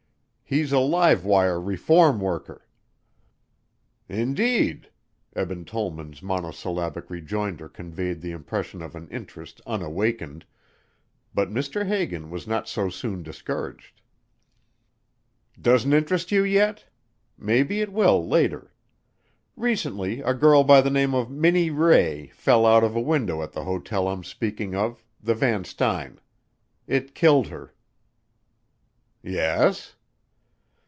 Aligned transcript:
He's 0.53 0.73
a 0.73 0.79
live 0.79 1.23
wire 1.23 1.61
reform 1.61 2.19
worker." 2.19 2.65
"Indeed?" 4.09 4.89
Eben 5.33 5.63
Tollman's 5.63 6.21
monosyllabic 6.21 7.09
rejoinder 7.09 7.69
conveyed 7.69 8.19
the 8.19 8.31
impression 8.33 8.81
of 8.81 8.93
an 8.93 9.07
interest 9.07 9.61
unawakened, 9.65 10.43
but 11.33 11.49
Mr. 11.49 11.87
Hagan 11.87 12.29
was 12.29 12.47
not 12.47 12.67
so 12.67 12.89
soon 12.89 13.23
discouraged. 13.23 14.01
"Doesn't 15.61 15.93
interest 15.93 16.33
you 16.33 16.43
yet? 16.43 16.83
Maybe 17.37 17.79
it 17.79 17.93
will 17.93 18.27
later. 18.27 18.73
Recently 19.55 20.19
a 20.19 20.33
girl 20.33 20.65
by 20.65 20.81
the 20.81 20.89
name 20.91 21.13
of 21.15 21.31
Minnie 21.31 21.69
Ray 21.71 22.27
fell 22.35 22.65
out 22.65 22.83
of 22.83 22.93
a 22.93 22.99
window 23.01 23.41
at 23.41 23.53
the 23.53 23.63
hotel 23.63 24.09
I'm 24.09 24.25
speaking 24.25 24.75
of 24.75 25.01
the 25.23 25.33
Van 25.33 25.63
Styne. 25.63 26.17
It 26.87 27.15
killed 27.15 27.47
her." 27.47 27.73
"Yes?" 29.23 29.95